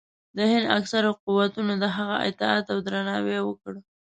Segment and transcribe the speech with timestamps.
[0.37, 3.73] د هند اکثرو قوتونو د هغه اطاعت او درناوی وکړ.